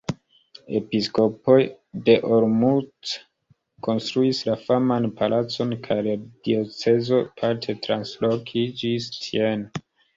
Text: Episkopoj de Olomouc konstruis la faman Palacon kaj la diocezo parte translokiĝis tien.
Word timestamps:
Episkopoj 0.77 1.57
de 2.07 2.15
Olomouc 2.37 3.13
konstruis 3.89 4.41
la 4.49 4.57
faman 4.65 5.07
Palacon 5.23 5.79
kaj 5.87 6.01
la 6.11 6.19
diocezo 6.27 7.25
parte 7.43 7.81
translokiĝis 7.89 9.15
tien. 9.25 9.69